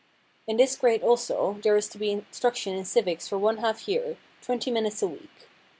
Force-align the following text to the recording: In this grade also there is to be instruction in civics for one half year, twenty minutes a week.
In 0.47 0.57
this 0.57 0.75
grade 0.77 1.03
also 1.03 1.59
there 1.61 1.77
is 1.77 1.87
to 1.89 1.99
be 1.99 2.11
instruction 2.11 2.75
in 2.75 2.85
civics 2.85 3.27
for 3.27 3.37
one 3.37 3.57
half 3.57 3.87
year, 3.87 4.17
twenty 4.41 4.71
minutes 4.71 5.03
a 5.03 5.07
week. 5.07 5.47